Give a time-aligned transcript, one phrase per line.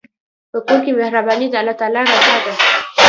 [0.51, 2.53] په کور کې مهرباني د الله رضا ده.